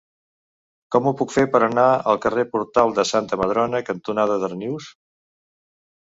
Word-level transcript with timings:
Com 0.93 1.07
ho 1.09 1.11
puc 1.17 1.33
fer 1.33 1.41
per 1.55 1.59
anar 1.65 1.83
al 2.13 2.17
carrer 2.23 2.45
Portal 2.53 2.93
de 2.99 3.05
Santa 3.09 3.39
Madrona 3.41 3.81
cantonada 3.91 4.39
Darnius? 4.45 4.89